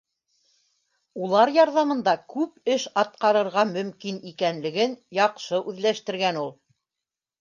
[1.25, 6.51] Улар ярҙамында күп эш атҡарырға мөмкин икәнлеген яҡшы үҙләштергән ул